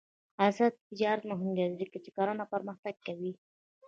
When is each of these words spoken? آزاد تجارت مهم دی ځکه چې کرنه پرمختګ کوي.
آزاد 0.47 0.73
تجارت 0.89 1.23
مهم 1.31 1.49
دی 1.57 1.65
ځکه 1.81 1.97
چې 2.03 2.09
کرنه 2.17 2.43
پرمختګ 2.53 2.95
کوي. 3.07 3.31